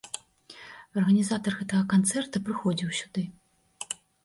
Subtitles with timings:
[1.01, 3.21] Арганізатар гэтага канцэрта прыходзіў сюды.